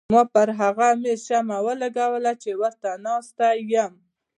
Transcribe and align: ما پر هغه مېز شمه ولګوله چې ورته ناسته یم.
ما 0.13 0.23
پر 0.33 0.49
هغه 0.59 0.87
مېز 1.01 1.19
شمه 1.27 1.57
ولګوله 1.67 2.33
چې 2.41 2.51
ورته 2.61 2.89
ناسته 3.05 3.47
یم. 3.73 3.93